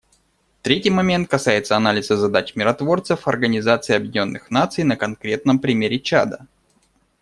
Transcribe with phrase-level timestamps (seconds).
[0.63, 6.47] Третий момент касается анализа задач миротворцев Организации Объединенных Наций на конкретном примере Чада.